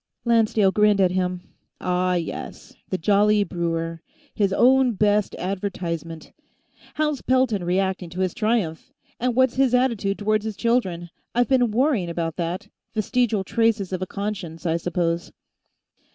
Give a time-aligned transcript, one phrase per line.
[0.25, 1.41] Lancedale grinned at him.
[1.79, 4.01] "Ah, yes, the jolly brewer.
[4.33, 6.31] His own best advertisement.
[6.95, 8.91] How's Pelton reacting to his triumph?
[9.19, 11.11] And what's his attitude toward his children?
[11.35, 15.31] I've been worrying about that; vestigial traces of a conscience, I suppose."